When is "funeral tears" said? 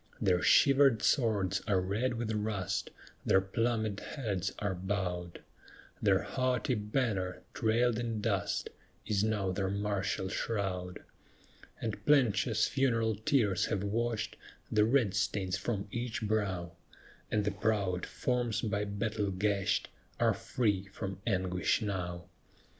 12.67-13.65